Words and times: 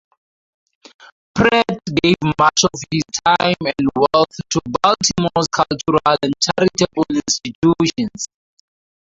Pratt 1.35 1.79
gave 2.01 2.15
much 2.39 2.63
of 2.63 2.71
his 2.91 3.03
time 3.23 3.53
and 3.61 3.87
wealth 3.95 4.35
to 4.49 4.59
Baltimore's 4.81 5.47
cultural 5.53 6.17
and 6.23 6.33
charitable 6.41 7.05
institutions. 7.11 8.25